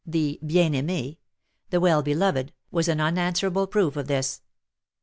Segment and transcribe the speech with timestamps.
[0.03, 1.19] the bien aimé,
[1.69, 4.41] the well beloved, was an unanswerable proof of this.